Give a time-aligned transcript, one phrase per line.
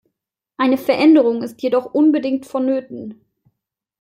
[0.57, 3.21] Eine Veränderung ist jedoch unbedingt vonnöten.